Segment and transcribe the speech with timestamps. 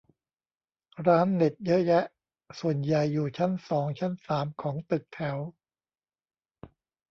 [1.07, 2.03] ร้านเน็ตเยอะแยะ
[2.59, 5.37] ส่วนใหญ่อยู่ชั้นสองชั้นสามของตึกแถว